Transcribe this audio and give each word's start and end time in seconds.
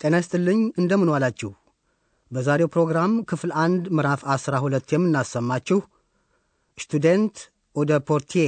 ጤና 0.00 0.14
ይስጥልኝ 0.20 0.60
እንደምን 0.80 1.10
ዋላችሁ። 1.12 1.50
በዛሬው 2.30 2.68
ፕሮግራም 2.74 3.12
ክፍል 3.30 3.50
አንድ 3.62 3.84
ምዕራፍ 3.96 4.20
ዐሥራ 4.32 4.54
ሁለት 4.64 4.92
የምናሰማችሁ 4.94 5.78
Student 6.78 7.36
oder 7.76 7.98
Portier 8.08 8.46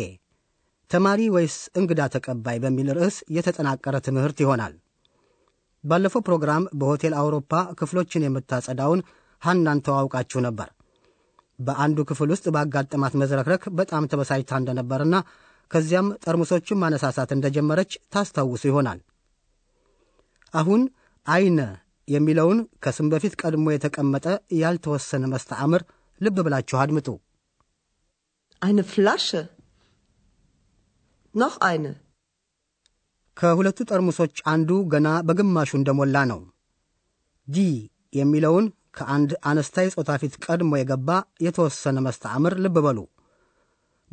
ተማሪ 0.91 1.21
ወይስ 1.35 1.57
እንግዳ 1.81 2.01
ተቀባይ 2.15 2.57
በሚል 2.63 2.89
ርዕስ 2.99 3.17
የተጠናቀረ 3.37 3.97
ትምህርት 4.07 4.39
ይሆናል። 4.43 4.75
ባለፈው 5.85 6.25
ፕሮግራም 6.27 6.65
በሆቴል 6.81 7.15
አውሮፓ 7.21 7.53
ክፍሎችን 7.79 8.27
የምታጸዳውን 8.27 9.01
ሐናን 9.43 9.83
ተዋውቃችሁ 9.87 10.41
ነበር። 10.47 10.69
በአንዱ 11.59 11.99
ክፍል 12.11 12.29
ውስጥ 12.35 12.47
ባጋጠማት 12.57 13.15
መዝረክረክ 13.23 13.65
በጣም 13.79 14.09
ተበሳጭታ 14.13 14.53
እንደነበርና 14.61 15.17
ከዚያም 15.71 16.09
ጠርሙሶቹን 16.25 16.81
ማነሳሳት 16.83 17.31
እንደጀመረች 17.37 17.93
ታስታውሱ 18.15 18.63
ይሆናል። 18.71 18.99
አሁን 20.55 20.81
አይነ 21.27 21.59
የሚለውን 22.09 22.59
ከስም 22.85 23.09
በፊት 23.13 23.35
ቀድሞ 23.41 23.67
የተቀመጠ 23.73 24.27
ያልተወሰነ 24.61 25.25
መስተዓምር 25.35 25.83
ልብ 26.21 26.39
ብላችሁ 26.47 26.79
አድምጡ። 26.83 27.09
Eine 28.63 28.83
Flasche. 28.85 29.41
Noch 31.35 31.57
eine. 31.63 31.93
ከሁለቱ 33.37 33.79
ጠርሙሶች 33.91 34.35
አንዱ 34.53 34.71
ገና 34.93 35.09
በግማሹ 35.29 35.71
እንደሞላ 35.79 36.17
ነው። 36.31 36.41
ዲ 37.49 37.59
የሚለውን 38.19 38.67
ከአንድ 38.97 39.31
አነስታይ 39.51 39.89
ጾታ 39.95 40.11
ፊት 40.23 40.35
ቀድሞ 40.45 40.73
የገባ 40.79 41.09
የተወሰነ 41.47 41.99
መስተዓምር 42.07 42.55
ልብ 42.65 42.77
በሉ። 42.87 42.99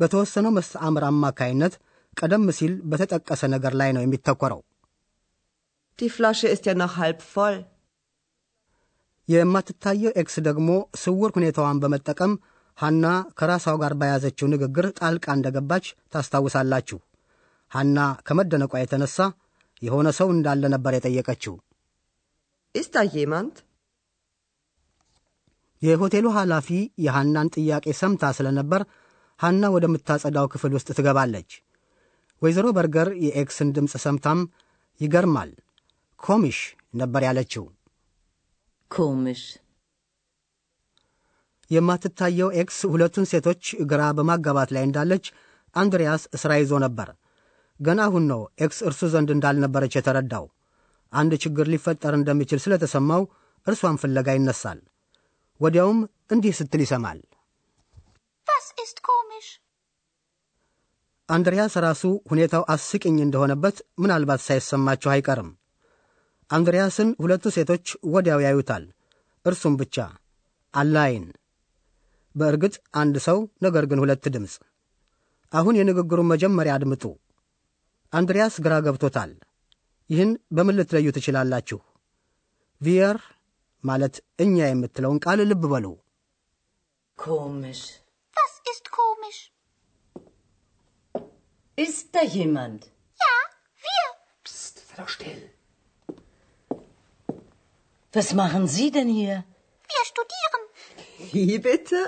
በተወሰነው 0.00 0.54
መስተዓምር 0.58 1.04
አማካይነት 1.10 1.74
ቀደም 2.16 2.46
ሲል 2.58 2.72
በተጠቀሰ 2.90 3.42
ነገር 3.54 3.74
ላይ 3.80 3.90
ነው 3.96 4.02
የሚተኮረው። 4.04 4.60
Die 6.00 6.08
Flasche 6.08 6.48
ist 6.48 6.64
ja 6.64 6.74
noch 6.74 6.96
halb 6.96 7.20
voll. 7.34 7.58
የማትታየው 9.28 10.12
ኤክስ 10.20 10.36
ደግሞ 10.46 10.68
ስውር 11.02 11.30
ሁኔታዋን 11.36 11.80
በመጠቀም 11.82 12.32
ሐና 12.78 13.04
ከራሷ 13.38 13.74
ጋር 13.82 13.92
በያዘችው 14.00 14.46
ንግግር 14.52 14.86
ጣልቃ 14.98 15.26
እንደገባች 15.36 15.84
ታስታውሳላችሁ። 16.12 16.98
ሐና 17.72 17.98
ከመደነቋ 18.26 18.72
የተነሳ 18.80 19.18
የሆነ 19.82 20.08
ሰው 20.18 20.28
እንዳለ 20.36 20.62
ነበር 20.74 20.94
የጠየቀችው። 20.96 21.54
da 22.74 23.02
jemand? 23.14 23.54
የሆቴሉ 25.82 26.26
ኃላፊ 26.38 26.68
የሐናን 27.04 27.48
ጥያቄ 27.56 27.86
ሰምታ 28.00 28.32
ስለነበር 28.38 28.82
ሐና 29.40 29.64
ወደምታጸዳው 29.74 30.46
ክፍል 30.54 30.72
ውስጥ 30.76 30.88
ትገባለች። 30.98 31.50
ወይዘሮ 32.42 32.68
በርገር 32.78 33.10
የኤክስን 33.26 33.70
ድምፅ 33.76 33.94
ሰምታም 34.06 34.40
ይገርማል፣ 35.00 35.50
komisch 36.20 36.58
ነበር 36.94 37.22
ያለችው። 37.28 37.64
Komisch. 38.90 39.44
የማትታየው 41.70 42.48
ኤክስ 42.60 42.78
ሁለቱን 42.92 43.26
ሴቶች 43.32 43.62
ግራ 43.90 44.02
በማጋባት 44.16 44.70
ላይ 44.76 44.84
እንዳለች 44.86 45.26
አንድሪያስ 45.76 46.22
ሥራ 46.42 46.52
ይዞ 46.60 46.72
ነበር። 46.84 47.08
ገና 47.80 48.00
አሁን 48.08 48.24
ነው 48.30 48.40
ኤክስ 48.64 48.78
እርሱ 48.88 49.10
ዘንድ 49.12 49.28
እንዳልነበረች 49.34 49.94
የተረዳው። 49.96 50.46
አንድ 51.12 51.32
ችግር 51.44 51.66
ሊፈጠር 51.72 52.14
እንደሚችል 52.16 52.60
ስለተሰማው 52.64 53.22
እርሷን 53.66 54.00
ፍለጋ 54.02 54.28
ይነሳል። 54.36 54.80
ወዲያውም 55.60 56.00
እንዲህ 56.34 56.52
ስትል 56.58 56.82
ይሰማል። 56.84 57.20
Was 58.46 58.66
ist 58.84 58.98
komisch? 59.10 59.48
አንድሪያስ 61.28 61.74
ራሱ 61.86 62.02
ሁኔታው 62.30 62.62
አስቂኝ 62.74 63.16
እንደሆነበት 63.24 63.76
ምናልባት 63.98 64.40
ሳይሰማቸው 64.46 65.10
አይቀርም። 65.10 65.50
አንድሪያስን 66.50 67.08
ሁለቱ 67.22 67.44
ሴቶች 67.56 67.84
ወዲያው 68.12 68.40
ያዩታል። 68.46 68.84
እርሱም 69.44 69.74
ብቻ 69.80 69.96
allein። 70.74 71.26
በእርግጥ 72.34 72.74
አንድ 73.00 73.14
ሰው 73.26 73.38
ነገር 73.62 73.84
ግን 73.90 74.02
ሁለት 74.02 74.24
ድምፅ። 74.34 74.54
አሁን 75.52 75.78
የንግግሩን 75.78 76.30
መጀመሪያ 76.32 76.74
አድምጡ። 76.76 77.04
አንድሪያስ 78.12 78.54
ግራ 78.64 78.74
ገብቶታል። 78.86 79.32
ይህን 80.10 80.30
በምን 80.52 80.76
ልትለዩ 80.78 81.08
ትችላላችሁ? 81.16 81.78
ቪየር 82.80 83.18
ማለት 83.84 84.14
እኛ 84.38 84.56
የምትለውን 84.68 85.20
ቃል 85.24 85.40
ልብ 85.50 85.64
በሉ። 85.72 85.86
Komisch. 87.18 87.82
Was 88.36 88.54
ist 88.64 88.84
komisch? 88.90 89.40
Ist 91.78 92.06
da 92.12 92.22
jemand? 92.26 92.80
Ja, 93.20 93.34
wir. 93.82 94.06
Psst, 94.44 94.74
sei 94.86 94.96
doch 94.96 95.10
still. 95.10 95.42
Was 98.13 98.33
machen 98.33 98.67
Sie 98.67 98.91
denn 98.91 99.09
hier? 99.09 99.37
Wir 99.89 100.03
studieren. 100.05 100.61
Wie 101.31 101.57
bitte? 101.59 101.99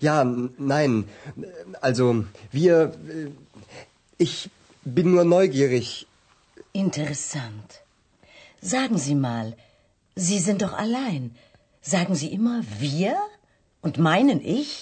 Ja, 0.00 0.16
n- 0.22 0.50
nein. 0.58 0.92
Also, 1.80 2.06
wir. 2.52 2.74
äh, 3.10 3.28
Ich 4.20 4.34
bin 4.86 5.10
nur 5.10 5.24
neugierig. 5.26 5.86
Interessant. 6.74 7.70
Sagen 8.72 8.98
Sie 8.98 9.16
mal, 9.18 9.46
Sie 10.16 10.38
sind 10.38 10.62
doch 10.62 10.74
allein. 10.74 11.22
Sagen 11.84 12.14
Sie 12.14 12.30
immer 12.32 12.56
wir 12.78 13.14
und 13.84 13.96
meinen 14.00 14.40
ich? 14.58 14.72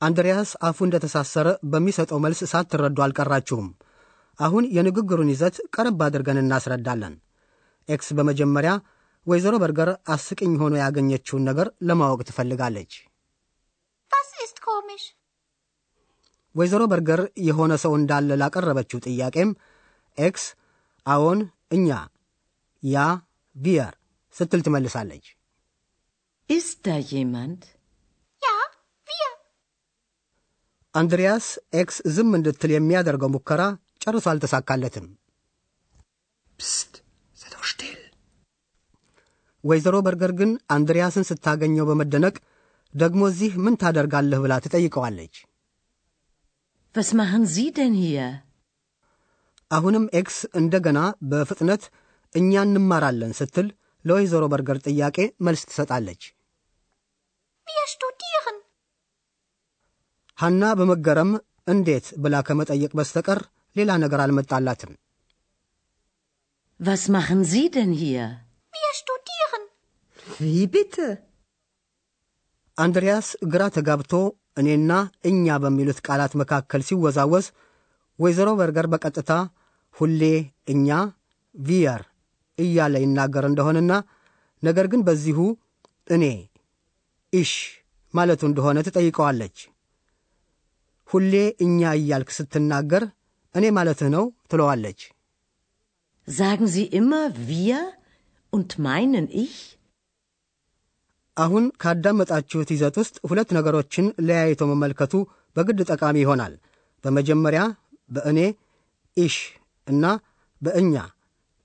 አንድሪያስ 0.00 0.50
አፉ 0.68 0.78
እንደተሳሰረ 0.86 1.48
በሚሰጠው 1.72 2.18
መልስ 2.24 2.40
ሳትረዱ 2.52 2.98
አልቀራችሁም። 3.04 3.68
አሁን 4.38 4.64
የንግግሩን 4.76 5.30
ይዘት 5.32 5.56
ቀረብ 5.74 6.00
አድርገን 6.06 6.40
እናስረዳለን። 6.42 7.14
ኤክስ 7.88 8.08
በመጀመሪያ 8.18 8.72
ወይዘሮ 9.27 9.55
በርገር 9.63 9.89
አስቂኝ 10.09 10.53
ሆኖ 10.61 10.73
ያገኘችውን 10.81 11.45
ነገር 11.49 11.67
ለማወቅ 11.89 12.19
ትፈልጋለች።? 12.29 12.93
ወይዘሮ 16.55 16.83
በርገር 16.91 17.21
የሆነ 17.47 17.73
ሰው 17.83 17.93
እንዳለ 17.97 18.37
ላቀረበችው 18.41 19.03
ጥያቄም 19.07 19.49
ኤክስ 20.17 20.45
አዎን፣ 21.05 21.41
እኛ፣ 21.71 21.89
Ja, 22.83 23.05
wir 23.55 23.93
ስትል 24.35 24.61
ትመልሳለች። 24.65 25.25
da 26.83 26.95
jemand? 27.01 27.59
Ja, 28.41 28.55
wir. 29.07 29.29
አንድሪያስ 30.93 31.47
ኤክስ 31.73 31.97
ዝም 32.15 32.31
እንድትል 32.37 32.71
የሚያደርገው 32.73 33.31
ሙከራ 33.35 33.61
ጨርሶ 34.01 34.25
አልተሳካለትም። 34.31 35.07
sei 37.37 37.49
doch 37.49 37.65
still. 37.65 37.98
ወይዘሮ 39.63 39.95
በርገር 40.05 40.31
ግን 40.39 40.51
አንድሪያስን 40.75 41.27
ስታገኘው 41.29 41.87
በመደነቅ 41.89 42.35
ደግሞ 42.93 43.21
እዚህ 43.31 43.51
ምን 43.65 43.75
ታደርጋለህ 43.81 44.39
ብላ 44.43 44.53
ትጠይቀዋለች። 44.65 45.35
Was 46.95 47.09
machen 47.13 47.43
Sie 47.45 47.67
denn 47.77 47.93
hier? 48.03 48.27
አሁንም 49.71 50.05
ኤክስ 50.19 50.37
እንደገና 50.59 50.99
በፍጥነት 51.31 51.83
እኛ 52.35 52.61
እንማራለን 52.67 53.33
ስትል 53.39 53.67
ለወይዘሮ 54.05 54.43
በርገር 54.53 54.77
ጥያቄ 54.87 55.17
መልስ 55.47 55.61
ትሰጣለች። 55.69 56.21
Wir 57.67 57.85
studieren. 57.93 58.57
ሐና 60.37 60.63
በመገረም 60.79 61.31
እንዴት 61.73 62.07
ብላ 62.23 62.35
ከመጠየቅ 62.47 62.91
በስተቀር 62.99 63.39
ሌላ 63.75 63.91
ነገር 64.03 64.19
አልመጣላትም። 64.25 64.93
Was 66.79 67.03
machen 67.09 67.41
Sie 67.45 67.65
denn 67.69 67.93
hier? 68.03 68.27
Wie 70.39 70.65
bitte? 70.73 71.07
አንድሪያስ 72.77 73.27
ግራ 73.53 73.63
ተጋብቶ 73.75 74.11
እኔና 74.59 74.91
እኛ 75.29 75.45
በሚሉት 75.63 75.97
ቃላት 76.07 76.33
መካከል 76.41 76.81
ሲወዛወዝ 76.89 77.45
ወይዘሮ 78.19 78.49
በርገር 78.59 78.85
በቀጥታ 78.93 79.31
ሁሌ 79.95 80.21
እኛ 80.73 80.87
ቪየር 81.55 82.01
እያለ 82.57 82.95
ይናገር 83.03 83.45
እንደሆነና 83.49 83.91
ነገር 84.63 84.87
ግን 84.93 85.01
በዚሁ 85.07 85.39
እኔ 86.07 86.23
ኢሽ 87.33 87.51
ማለቱ 88.13 88.41
እንደሆነ 88.49 88.77
ትጠይቀዋለች። 88.87 89.57
ሁሌ 91.09 91.33
እኛ 91.65 91.91
እያልክ 91.99 92.31
ስትናገር 92.37 93.03
እኔ 93.55 93.65
ማለትህ 93.79 94.09
ነው 94.15 94.25
ትለዋለች። 94.51 95.01
Sagen 96.27 96.67
Sie 96.67 96.87
immer 96.99 97.25
wir 97.49 97.77
und 98.53 98.69
meinen 98.87 99.27
ich? 99.45 99.55
አሁን 101.43 101.65
ካዳመጣችሁት 101.81 102.69
ይዘት 102.75 102.95
ውስጥ 103.01 103.15
ሁለት 103.29 103.49
ነገሮችን 103.57 104.05
ለያይቶ 104.27 104.61
መመልከቱ 104.71 105.13
በግድ 105.55 105.79
ጠቃሚ 105.91 106.15
ይሆናል። 106.23 106.53
በመጀመሪያ 107.03 107.61
በእኔ 108.09 108.39
ኢሽ 109.17 109.35
እና 109.87 110.05
በእኛ 110.61 110.95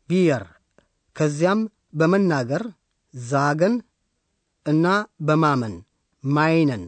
wir፣ 0.09 0.45
ከዚያም 1.17 1.61
በመናገር 1.95 2.63
sagen 3.15 3.75
እና 4.67 4.87
በማመን 5.27 5.75
meinen 6.25 6.85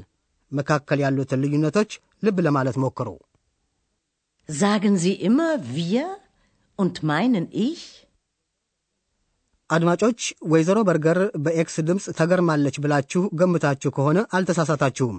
መካከል 0.53 0.99
ያሉትን 1.05 1.41
ልዩነቶች 1.45 1.91
ልብ 2.23 2.39
ለማለት 2.47 2.77
ሞክሩ። 2.85 3.09
Sagen 4.49 4.95
Sie 4.97 5.15
immer 5.21 5.53
wir 5.77 6.05
und 6.79 7.03
meinen 7.03 7.47
ich? 7.69 7.83
አድማጮች 9.71 10.21
ወይዘሮ 10.51 10.79
በርገር 10.89 11.19
በኤክስ 11.45 11.77
ድምፅ 11.89 12.05
ተገርማለች 12.19 12.77
ብላችሁ 12.85 13.23
ገምታችሁ 13.41 13.91
ከሆነ 13.97 14.19
አልተሳሳታችሁም። 14.37 15.17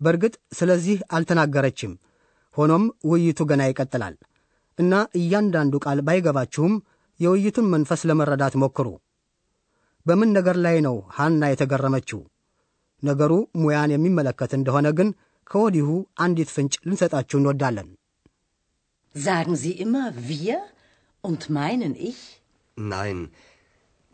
በእርግጥ 0.00 0.34
ስለዚህ 0.58 0.98
አልተናገረችም። 1.16 1.92
ሆኖም 2.56 2.84
ውይይቱ 3.10 3.40
ገና 3.50 3.62
ይቀጥላል 3.68 4.14
እና 4.78 4.92
እያንዳንዱ 5.18 5.74
ቃል 5.84 5.98
ባይገባችሁም 6.06 6.74
የውይይቱን 7.20 7.70
መንፈስ 7.74 8.00
ለመረዳት 8.08 8.54
ሞክሩ። 8.62 8.88
በምን 10.06 10.30
ነገር 10.36 10.56
ላይ 10.66 10.76
ነው 10.86 10.96
ሐና 11.16 11.42
የተገረመችው? 11.50 12.20
ነገሩ 13.02 13.32
ሙያን 13.62 13.92
የሚመለከት 13.94 14.52
እንደሆነ 14.58 14.88
ግን 14.98 15.08
ከወዲሁ 15.46 15.88
አንዲት 16.24 16.50
ፍንጭ 16.56 16.74
ልንሰጣችሁ 16.88 17.38
እንወዳለን። 17.40 17.88
Sagen 19.14 19.54
Sie 19.56 19.74
immer 19.78 20.08
wir 20.30 20.56
und 21.24 21.42
meinen 21.50 21.92
ich? 22.08 22.18
Nein, 22.76 23.18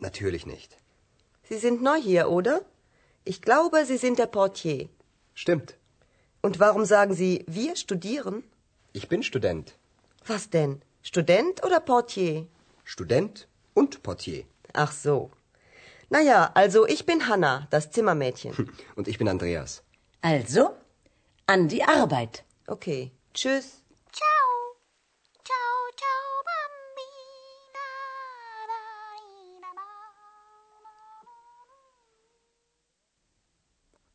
natürlich 0.03 0.45
nicht. 0.45 0.77
Sie 1.49 1.57
sind 1.57 1.81
neu 1.81 1.99
hier, 1.99 2.29
oder? 2.29 2.61
Ich 3.25 3.41
glaube, 3.41 3.85
Sie 3.85 3.97
sind 3.97 4.19
der 4.19 4.27
Portier. 4.27 4.89
Stimmt. 5.33 5.77
Und 6.41 6.59
warum 6.59 6.85
sagen 6.85 7.13
Sie, 7.13 7.43
wir 7.47 7.75
studieren? 7.75 8.43
Ich 8.91 9.07
bin 9.07 9.23
Student. 9.23 9.75
Was 10.27 10.49
denn? 10.49 10.81
Student 11.01 11.63
oder 11.65 11.79
Portier? 11.79 12.47
Student 12.83 13.47
und 13.73 14.03
Portier. 14.03 14.45
Ach 14.73 14.91
so. 14.91 15.31
Na 16.09 16.21
ja, 16.21 16.51
also 16.53 16.85
ich 16.85 17.05
bin 17.05 17.27
Hanna, 17.27 17.67
das 17.71 17.89
Zimmermädchen. 17.91 18.53
Und 18.95 19.07
ich 19.07 19.17
bin 19.17 19.27
Andreas. 19.27 19.81
Also, 20.21 20.75
an 21.47 21.67
die 21.67 21.83
Arbeit. 21.83 22.43
Okay. 22.67 23.11
Tschüss. 23.33 23.81
Ciao. 24.11 24.27
Ciao, 24.31 24.52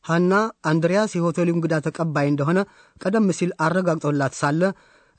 ሐና 0.09 0.33
አንድሪያስ 0.71 1.13
የሆቴሉ 1.17 1.49
እንግዳ 1.55 1.75
ተቀባይ 1.87 2.27
እንደሆነ 2.31 2.59
ቀደም 3.01 3.27
ሲል 3.39 3.51
አረጋግጦላት 3.65 4.35
ሳለ 4.41 4.63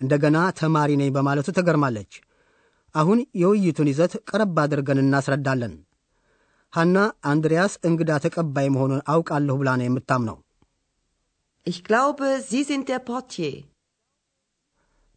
እንደገና 0.02 0.38
ተማሪ 0.60 0.92
ነኝ 1.02 1.10
በማለቱ 1.16 1.48
ተገርማለች። 1.58 2.12
አሁን 2.96 3.20
የውይይቱን 3.42 3.90
ይዘት 3.92 4.14
ቀረብ 4.30 4.58
አድርገን 4.64 5.02
እናስረዳለን። 5.04 5.74
ሐና 6.74 6.98
አንድሪያስ 7.32 7.74
እንግዳ 7.90 8.12
ተቀባይ 8.26 8.68
መሆኑን 8.76 9.04
አውቃለሁ 9.14 9.56
ብላ 9.62 9.72
ነው 9.80 9.88
የምታምነው 9.88 10.38
Ich 11.66 11.80
glaube, 11.84 12.28
Sie 12.42 12.62
sind 12.64 12.84
der 12.90 13.02
Portier. 13.10 13.56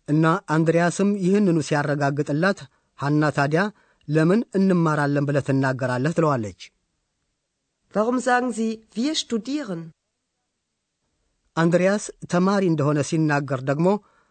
እና 0.09 0.25
አንድሪያስም 0.55 1.11
ይህንኑ 1.25 1.59
ሲያረጋግጥላት 1.69 2.59
ሐና 2.99 3.23
ታዲያ 3.37 3.61
ለምን 4.09 4.41
እንማራለን 4.59 5.27
ብለህ 5.29 5.45
ትናገራለህ 5.49 6.15
ትለዋለች። 6.17 6.61
Warum 7.95 8.19
sagen 8.21 8.51
Sie, 8.53 8.71
wir 8.95 9.15
studieren? 9.17 9.81
አንድሪያስ 11.57 12.05
ተማሪ 12.33 12.63
እንደሆነ 12.71 12.99
ሲናገር 13.09 13.61
ደግሞ 13.71 13.89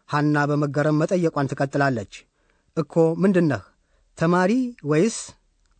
ሐና 0.08 0.36
በመገረም 0.50 0.96
መጠየቋን 1.02 1.50
ትቀጥላለች። 1.50 2.12
እኮ 2.76 2.94
ምንድን 3.22 3.46
ነህ 3.52 3.62
ተማሪ 4.18 4.52
ወይስ 4.90 5.18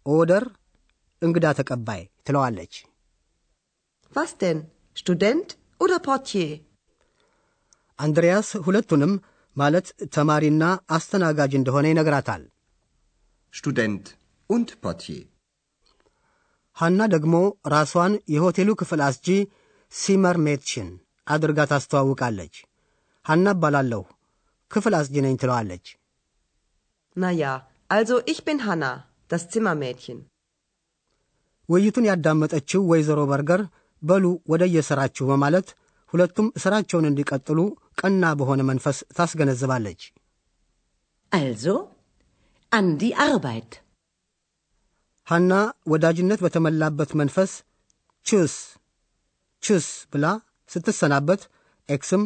ኦደር 0.07 0.45
እንግዳ 1.23 1.47
ተቀባይ 1.61 2.03
ትለዋለች። 2.27 2.75
Was 4.13 4.31
denn? 4.43 4.59
Student 4.97 5.49
oder 5.81 5.99
Portier? 6.09 6.53
አንድሪያስ 7.99 8.49
ሁለቱንም 8.67 9.13
ማለት 9.57 9.87
ተማሪና 10.17 10.63
አስተናጋጅ 10.97 11.53
እንደሆነ 11.61 11.87
ይነግራታል። 11.93 12.43
Student 13.55 14.05
und 14.51 14.69
Portier. 14.85 15.23
ሐና 16.77 17.01
ደግሞ 17.15 17.35
ራሷን 17.75 18.13
የሆቴሉ 18.35 18.71
ክፍል 18.81 19.01
አስጂ 19.09 19.29
ሲመር 19.93 20.37
ሜትሽን 20.47 20.89
አድርጋ 21.27 21.61
ታስተዋውቃለች። 21.71 22.55
ሐና 23.25 23.47
እባላለሁ 23.57 24.03
ክፍል 24.71 24.95
አስጂ 25.01 25.15
ነኝ 25.27 25.35
ትለዋለች። 25.43 25.87
ja, 27.35 27.53
also 27.91 28.15
ich 28.27 28.41
bin 28.45 28.59
Hanna, 28.67 28.91
das 29.31 29.43
Zimmermädchen. 29.53 30.19
ውይይቱን 31.69 32.09
ያዳመጠችው 32.11 32.81
ወይዘሮ 32.93 33.21
በርገር 33.31 33.61
በሉ 34.03 34.25
ወደ 34.53 34.63
የሥራችሁ 34.77 35.25
በማለት 35.31 35.69
ሁለቱም 36.13 36.47
ሥራቸውን 36.63 37.07
እንዲቀጥሉ 37.11 37.59
ቀና 38.01 38.33
በሆነ 38.39 38.61
መንፈስ 38.71 38.99
ታስገነዝባለች። 39.19 40.01
Also, 41.33 41.75
an 42.73 42.87
die 42.97 43.15
Arbeit. 43.27 43.71
ሐና 45.29 45.53
ወዳጅነት 45.93 46.41
በተሞላበት 46.45 47.11
መንፈስ 47.21 47.53
ቹስ 48.27 48.55
ቹስ 49.63 49.87
ብላ 50.13 50.27
ስትሰናበት 50.71 51.43
ኤክስም 51.89 52.23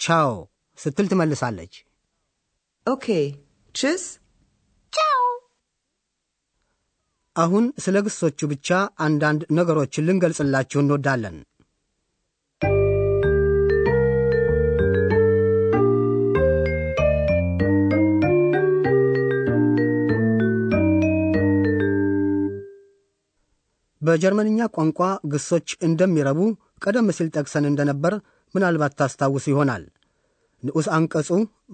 ቻው 0.00 0.32
ስትል 0.78 1.06
ትመልሳለች። 1.12 1.72
Okay. 2.86 3.24
Tschüss. 3.74 4.04
Ciao. 4.92 5.20
አሁን 7.36 7.64
ስለ 7.84 7.96
ግሶቹ 8.06 8.38
ብቻ 8.52 8.68
አንዳንድ 9.06 9.42
ነገሮችን 9.58 10.06
ልንገልጽላችሁ 10.08 10.78
እንወዳለን። 10.82 11.36
በጀርመንኛ 24.02 24.68
ቋንቋ 24.76 25.00
ግሶች 25.32 25.68
እንደሚረቡ 25.88 26.38
ቀደም 26.84 27.08
ሲል 27.16 27.28
ጠቅሰን 27.36 27.68
እንደነበር 27.70 28.14
ምናልባት 28.54 28.96
ታስታውሱ 29.00 29.44
ይሆናል። 29.52 29.84
ንዑስ 30.62 30.86
አንቀጹ 30.96 31.28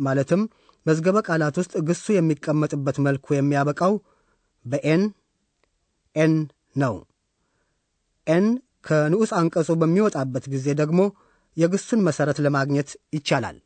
ማለትም 0.06 0.42
መዝገበ 0.87 1.18
ቃላት 1.28 1.56
ውስጥ 1.61 1.75
ግሱ 1.88 2.06
የሚቀመጥበት 2.16 2.99
መልኩ 3.06 3.35
የሚያበቃው 3.35 3.94
በኤን 4.64 5.02
ኤን 6.16 6.35
ነው። 6.76 6.94
ኤን 8.26 8.47
ከንዑስ 8.87 9.30
አንቀጹ 9.40 9.70
በሚወጣበት 9.80 10.44
ጊዜ 10.54 10.68
ደግሞ 10.82 11.00
የግሱን 11.56 12.04
መሠረት 12.08 12.38
ለማግኘት 12.44 12.90
ይቻላል። 13.16 13.56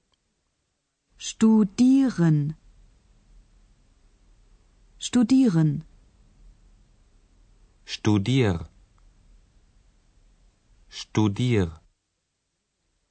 Studieren. 1.21 2.55
Studieren. 5.01 5.71
Studier. 7.89 8.57
Studier. 10.93 11.69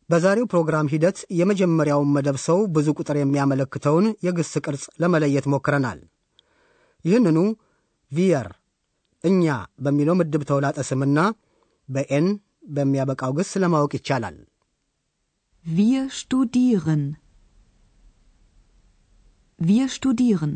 በዛሬው 0.10 0.46
ፕሮግራም 0.52 0.90
ሂደት 0.94 1.18
የመጀመሪያውን 1.40 2.10
መደብ 2.16 2.38
ሰው 2.46 2.60
ብዙ 2.76 2.88
ቁጥር 3.00 3.18
የሚያመለክተውን 3.20 4.08
የግስ 4.26 4.52
ቅርጽ 4.64 4.84
ለመለየት 5.02 5.46
ሞክረናል። 5.54 6.00
ይህንኑ 7.06 7.38
ቪየር 8.12 8.48
እኛ 9.24 9.46
በሚለው 9.86 10.18
ምድብ 10.22 10.44
ተውላጠ 10.50 10.80
ስምና 10.90 11.20
በኤን 11.90 12.28
በሚያበቃው 12.70 13.32
ግስ 13.40 13.52
ለማወቅ 13.64 13.92
ይቻላል። 13.98 14.38
Wir 15.66 16.10
studieren. 16.12 17.02
Wir 19.60 19.88
studieren. 19.90 20.54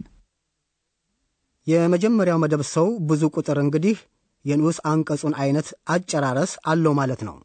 የመጀመሪያው 1.68 2.40
መደብ 2.44 2.62
ሰው 2.76 2.88
ብዙ 3.10 3.24
ቁጥር 3.36 3.58
እንግዲህ 3.64 3.98
የንዑስ 4.46 4.78
አንቀጹን 4.90 5.34
አይነት 5.44 5.68
አጨራረስ 5.94 6.54
አለው 6.72 6.94
ማለት 7.00 7.22
ነው። 7.30 7.38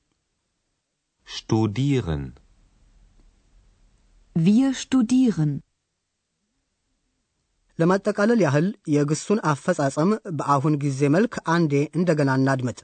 Studieren. 1.29 2.23
Wir 4.37 4.71
studieren. 4.83 5.51
ለማጠቃለል 7.79 8.41
ያህል 8.45 8.67
የግሱን 8.95 9.39
አፈጻጸም 9.51 10.11
በአሁን 10.39 10.75
ጊዜ 10.85 11.01
መልክ 11.17 11.35
አንዴ 11.55 11.75
እንደገና 11.99 12.31
እናድምጥ። 12.41 12.81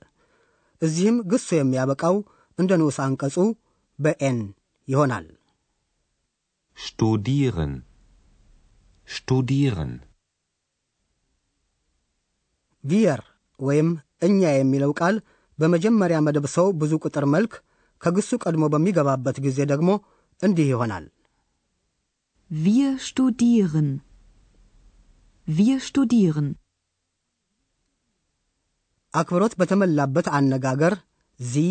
እዚህም 0.83 1.19
ግሱ 1.33 1.49
የሚያበቃው 1.57 2.16
እንደ 2.59 2.71
ንዑስ 2.81 2.99
አንቀጹ 3.07 3.37
በኤን 3.99 4.38
ይሆናል። 4.88 5.26
Studieren. 6.76 7.73
Studieren. 9.09 9.93
ቪየር 12.90 13.21
ወይም 13.61 13.88
እኛ 14.26 14.40
የሚለው 14.55 14.93
ቃል 15.00 15.16
በመጀመሪያ 15.59 16.19
መደብ 16.26 16.47
ሰው 16.57 16.66
ብዙ 16.81 16.93
ቁጥር 17.05 17.25
መልክ 17.35 17.52
ከግሱ 18.02 18.31
ቀድሞ 18.45 18.64
በሚገባበት 18.73 19.37
ጊዜ 19.47 19.59
ደግሞ 19.73 19.90
እንዲህ 20.40 20.66
ይሆናል። 20.73 21.05
Wir 22.50 22.90
studieren. 23.07 23.88
Wir 25.49 25.78
studieren. 25.88 26.49
አክብሮት 29.14 29.55
በተሞላበት 29.61 30.26
አነጋገር 30.38 30.95
Sie 31.40 31.64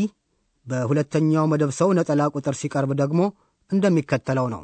በሁለተኛው 0.66 1.46
መደብ 1.52 1.72
ሰው 1.80 1.90
ነጠላ 1.98 2.22
ቁጥር 2.36 2.56
ሲቀርብ 2.62 2.92
ደግሞ 3.02 3.22
እንደሚከተለው 3.72 4.48
ነው። 4.54 4.64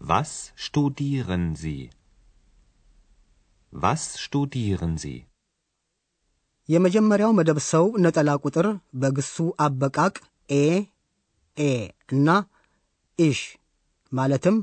Was 0.00 0.32
studieren 0.66 1.44
Sie? 1.62 1.78
Was 3.74 4.02
studieren 4.24 4.92
Sie? 4.98 5.16
የመጀመሪያው 6.68 7.32
መደብ 7.38 7.58
ሰው 7.70 7.86
ነጠላ 8.04 8.30
ቁጥር 8.44 8.66
በግሱ 9.00 9.34
አበቃቅ 9.64 10.14
ኤ 10.56 10.62
ኤ 11.56 11.72
እና 12.14 12.28
ich 13.18 13.40
ማለትም 14.12 14.56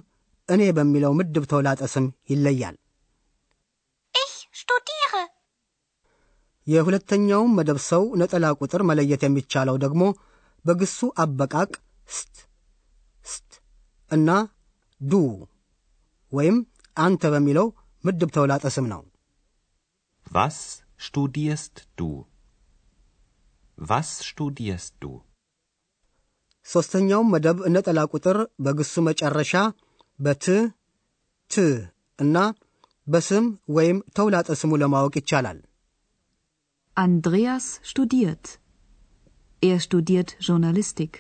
እኔ 0.50 0.62
በሚለው 0.78 1.12
ምድብ 1.20 1.44
ተውላጠ 1.52 1.82
ስም 1.94 2.06
ይለያል። 2.32 2.76
Ich 4.16 4.34
studiere. 4.62 5.24
የሁለተኛውም 6.68 7.56
መደብ 7.60 7.80
ሰው 7.90 8.04
ነጠላ 8.22 8.54
ቁጥር 8.62 8.82
መለየት 8.90 9.22
የሚቻለው 9.26 9.78
ደግሞ 9.86 10.02
በግሱ 10.66 11.12
አበቃቅ 11.24 11.72
ስት 12.10 12.36
ስት 13.26 13.50
እና 14.12 14.30
ዱ 15.02 15.14
ወይም 16.32 16.58
አንተ 16.98 17.24
በሚለው 17.34 17.68
ምድብ 18.04 18.30
ተውላጠ 18.36 18.66
ስም 18.76 18.86
ነው። 18.94 19.02
Was 20.28 20.58
studierst 21.00 21.76
du? 21.98 22.10
Was 23.78 24.10
studierst 24.30 24.94
du? 25.04 25.12
ሦስተኛውም 26.66 27.32
መደብ 27.34 27.58
ነጠላ 27.76 28.00
ቁጥር 28.14 28.38
በግሱ 28.66 28.94
መጨረሻ 29.08 29.54
በት 30.20 30.46
ት 31.52 31.56
እና 32.20 32.38
በስም 33.08 33.46
ወይም 33.78 33.98
ተውላጠ 34.18 34.50
ስሙ 34.62 34.72
ለማወቅ 34.84 35.14
ይቻላል። 35.22 35.60
Andreas 36.98 37.66
studiert. 37.84 38.46
Er 39.62 39.78
studiert 39.80 40.30
Journalistik. 40.48 41.14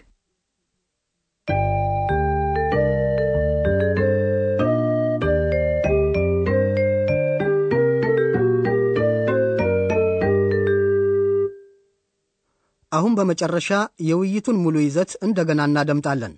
አሁን 13.02 13.14
በመጨረሻ 13.18 13.70
የውይይቱን 14.08 14.58
ሙሉ 14.64 14.78
ይዘት 14.84 15.12
እንደገና 15.28 15.62
እናደምጣለን። 15.70 16.34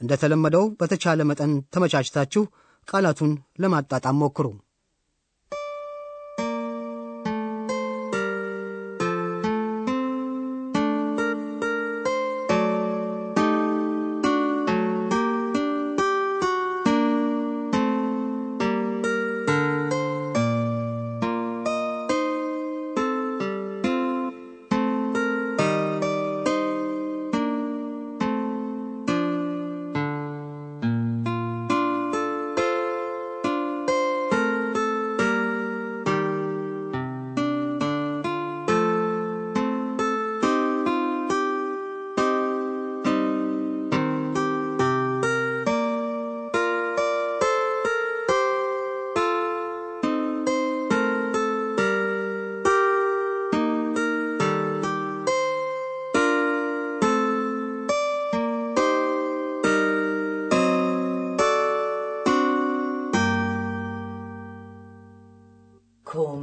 እንደተለመደው 0.00 0.64
በተቻለ 0.80 1.22
መጠን 1.28 1.52
ተመቻችታችሁ 1.74 2.42
ቃላቱን 2.88 3.32
ለማጣጣም 3.62 4.16
ሞክሩ። 4.22 4.46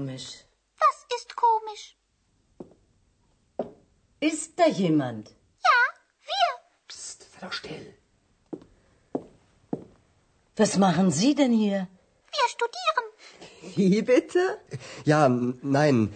Komisch. 0.10 0.44
Was 0.80 0.98
ist 1.18 1.36
komisch? 1.36 1.96
Ist 4.20 4.58
da 4.60 4.68
jemand? 4.68 5.30
Ja, 5.68 5.80
wir. 6.30 6.50
Psst, 6.88 7.28
sei 7.32 7.40
doch 7.46 7.54
still. 7.54 7.94
Was 10.58 10.78
machen 10.78 11.12
Sie 11.12 11.36
denn 11.36 11.54
hier? 11.54 11.88
Wir 12.36 12.48
studieren. 12.56 13.06
Wie 13.76 14.02
bitte? 14.02 14.58
Ja, 15.06 15.30
nein. 15.30 16.12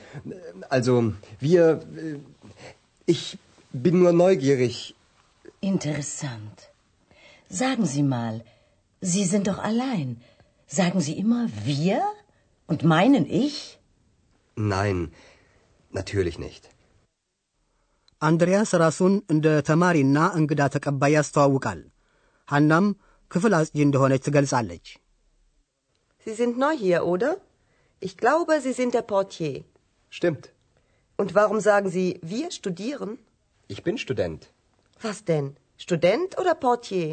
Also, 0.70 1.14
wir. 1.40 1.64
äh, 1.96 2.20
Ich 3.06 3.38
bin 3.74 4.00
nur 4.00 4.12
neugierig. 4.14 4.96
Interessant. 5.62 6.58
Sagen 7.48 7.86
Sie 7.86 8.02
mal, 8.02 8.44
Sie 9.02 9.26
sind 9.26 9.46
doch 9.48 9.60
allein. 9.60 10.22
Sagen 10.66 11.00
Sie 11.00 11.16
immer 11.24 11.48
wir 11.64 12.02
und 12.66 12.84
meinen 12.84 13.30
ich? 13.30 13.78
Nein, 14.57 14.99
natürlich 15.93 16.37
nicht. 16.38 16.64
አንድሪያስ 18.23 18.71
ራሱን 18.83 19.12
እንደ 19.33 19.47
ተማሪና 19.69 20.19
እንግዳ 20.38 20.62
ተቀባይ 20.75 21.12
ያስተዋውቃል። 21.17 21.81
ሐናም 22.49 22.87
ክፍል 23.31 23.52
አጽጂ 23.59 23.78
እንደሆነች 23.88 24.25
ትገልጻለች። 24.28 24.87
Sie 26.26 26.35
sind 26.40 26.55
neu 26.62 26.75
hier, 26.76 27.00
oder? 27.12 27.31
Ich 28.02 28.14
glaube, 28.23 28.55
Sie 28.64 28.75
sind 28.78 28.93
der 28.99 29.07
Portier. 29.12 29.55
Stimmt. 30.12 30.45
Und 31.19 31.31
warum 31.35 31.59
sagen 31.61 31.88
Sie, 31.90 32.09
wir 32.33 32.49
studieren? 32.50 33.11
Ich 33.71 33.81
bin 33.87 33.97
Student. 33.99 34.40
Was 35.00 35.19
denn? 35.25 35.47
Student 35.78 36.31
oder 36.40 36.55
Portier? 36.67 37.09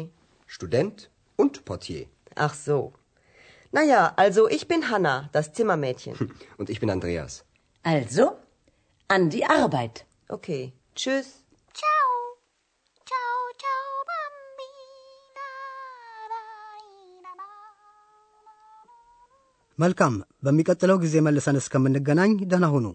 Student 0.46 0.98
und 1.38 1.64
Portier. 1.64 2.04
Ach 2.46 2.54
so. 2.66 2.78
Naja, 3.72 4.12
also 4.16 4.48
ich 4.48 4.68
bin 4.68 4.90
Hanna, 4.90 5.28
das 5.32 5.52
Zimmermädchen. 5.52 6.14
Und 6.56 6.70
ich 6.70 6.80
bin 6.80 6.90
Andreas. 6.90 7.32
Also, 7.84 8.24
an 9.10 9.30
die 9.30 9.44
Arbeit. 9.46 9.96
Okay, 10.28 10.62
tschüss. 10.96 11.26
Ciao. 11.74 12.06
Ciao, 13.06 13.34
ciao, 13.62 13.82
bambina. 14.08 15.48
Da, 16.32 16.32
da, 16.32 16.40
da. 17.28 17.42
መልካም፣ 19.78 20.14
በሚቀጥለው 20.44 20.98
ጊዜ 21.04 21.14
መልሰን 21.26 21.58
እስከምንገናኝ 21.60 22.32
ደህና 22.52 22.66
ሁኑ። 22.74 22.86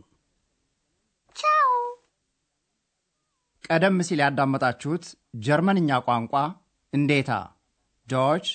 Ciao. 1.36 1.70
ቀደም 3.70 3.98
ሲል 4.08 4.22
ያዳመጣችሁት 4.26 5.06
ጀርመንኛ 5.48 5.90
ቋንቋ 6.08 6.34
እንዴታ 6.94 7.32
ዶች 8.08 8.48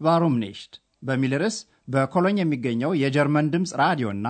ቫሩም 0.00 0.36
ኒሽት 0.44 0.72
በሚል 1.05 1.33
ርዕስ 1.41 1.57
በኮሎኝ 1.93 2.37
የሚገኘው 2.41 2.91
የጀርመን 3.01 3.49
ድምፅ 3.53 3.71
ራዲዮና 3.81 4.27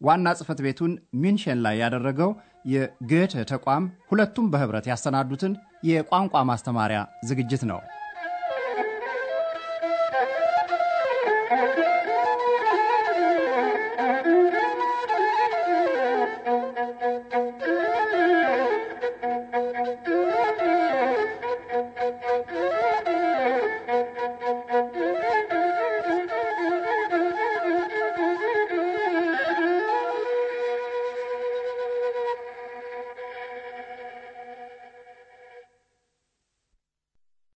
ዋና 0.00 0.34
ጽህፈት 0.38 0.58
ቤቱን 0.66 0.92
ሚንሽን 1.22 1.60
ላይ 1.64 1.76
ያደረገው 1.82 2.30
የገተ 2.72 3.44
ተቋም 3.52 3.84
ሁለቱም 4.10 4.50
በህብረት 4.52 4.88
ያሰናዱትን 4.92 5.52
የቋንቋ 5.88 6.44
ማስተማሪያ 6.50 7.00
ዝግጅት 7.28 7.62
ነው። 7.70 7.80